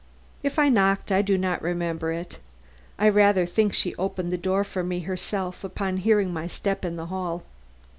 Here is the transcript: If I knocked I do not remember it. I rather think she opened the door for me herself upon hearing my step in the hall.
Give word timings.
If 0.41 0.57
I 0.57 0.67
knocked 0.69 1.11
I 1.11 1.21
do 1.21 1.37
not 1.37 1.61
remember 1.61 2.11
it. 2.11 2.39
I 2.97 3.07
rather 3.07 3.45
think 3.45 3.71
she 3.71 3.93
opened 3.97 4.33
the 4.33 4.35
door 4.35 4.63
for 4.63 4.83
me 4.83 5.01
herself 5.01 5.63
upon 5.63 5.97
hearing 5.97 6.33
my 6.33 6.47
step 6.47 6.83
in 6.83 6.95
the 6.95 7.05
hall. 7.05 7.43